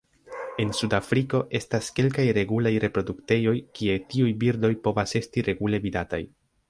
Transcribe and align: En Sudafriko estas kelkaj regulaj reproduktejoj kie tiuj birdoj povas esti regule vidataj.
En 0.61 0.69
Sudafriko 0.77 1.41
estas 1.59 1.89
kelkaj 1.99 2.25
regulaj 2.37 2.71
reproduktejoj 2.85 3.53
kie 3.81 3.99
tiuj 4.15 4.33
birdoj 4.45 4.73
povas 4.89 5.15
esti 5.21 5.45
regule 5.51 5.83
vidataj. 5.89 6.23